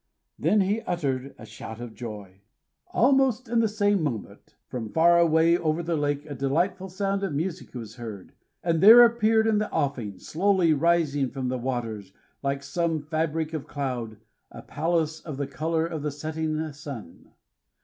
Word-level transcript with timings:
Then 0.39 0.61
he 0.61 0.81
uttered 0.81 1.35
a 1.37 1.45
shout 1.45 1.79
of 1.79 1.93
joy. 1.93 2.41
Almost 2.87 3.47
in 3.47 3.59
the 3.59 3.67
same 3.67 4.01
moment, 4.01 4.55
from 4.67 4.89
far 4.89 5.19
away 5.19 5.55
over 5.55 5.83
the 5.83 5.95
lake, 5.95 6.25
a 6.25 6.33
delightful 6.33 6.89
sound 6.89 7.21
of 7.21 7.35
music 7.35 7.75
was 7.75 7.97
heard; 7.97 8.33
and 8.63 8.81
there 8.81 9.03
appeared 9.03 9.45
in 9.45 9.59
the 9.59 9.69
offing, 9.71 10.17
slowly 10.17 10.73
rising 10.73 11.29
from 11.29 11.49
the 11.49 11.59
waters, 11.59 12.13
like 12.41 12.63
some 12.63 12.99
fabric 12.99 13.53
of 13.53 13.67
cloud, 13.67 14.17
a 14.49 14.63
palace 14.63 15.19
of 15.19 15.37
the 15.37 15.45
color 15.45 15.85
of 15.85 16.01
the 16.01 16.09
setting 16.09 16.73
sun. 16.73 17.33